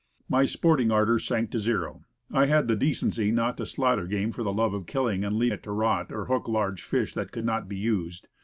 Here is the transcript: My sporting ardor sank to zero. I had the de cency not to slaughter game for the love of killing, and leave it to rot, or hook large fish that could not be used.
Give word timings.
My 0.27 0.45
sporting 0.45 0.89
ardor 0.89 1.19
sank 1.19 1.51
to 1.51 1.59
zero. 1.59 2.05
I 2.31 2.47
had 2.47 2.67
the 2.67 2.75
de 2.75 2.89
cency 2.89 3.31
not 3.31 3.55
to 3.57 3.67
slaughter 3.67 4.07
game 4.07 4.31
for 4.31 4.41
the 4.41 4.51
love 4.51 4.73
of 4.73 4.87
killing, 4.87 5.23
and 5.23 5.35
leave 5.37 5.51
it 5.51 5.61
to 5.61 5.71
rot, 5.71 6.11
or 6.11 6.25
hook 6.25 6.47
large 6.47 6.81
fish 6.81 7.13
that 7.13 7.31
could 7.31 7.45
not 7.45 7.69
be 7.69 7.77
used. 7.77 8.27